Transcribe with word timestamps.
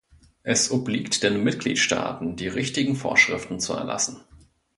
Es 0.41 0.71
obliegt 0.71 1.21
den 1.21 1.43
Mitgliedstaaten, 1.43 2.35
die 2.35 2.47
richtigen 2.47 2.95
Vorschriften 2.95 3.59
zu 3.59 3.73
erlassen. 3.75 4.17